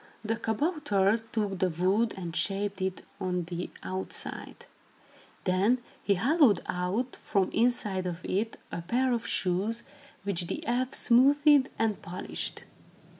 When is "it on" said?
2.81-3.43